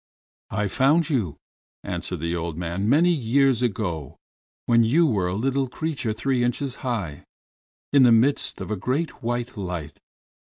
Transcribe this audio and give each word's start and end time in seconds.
"I 0.49 0.67
found 0.67 1.11
you," 1.11 1.37
answered 1.83 2.21
the 2.21 2.35
old 2.35 2.57
man, 2.57 2.89
"many 2.89 3.11
years 3.11 3.61
ago, 3.61 4.17
when 4.65 4.83
you 4.83 5.05
were 5.05 5.27
a 5.27 5.35
little 5.35 5.69
creature 5.69 6.11
three 6.11 6.43
inches 6.43 6.77
high, 6.81 7.23
in 7.93 8.01
the 8.01 8.11
midst 8.11 8.61
of 8.61 8.71
a 8.71 8.75
great 8.75 9.21
white 9.21 9.55
light. 9.57 9.99